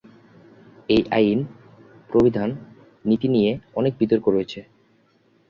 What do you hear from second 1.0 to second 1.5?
আইন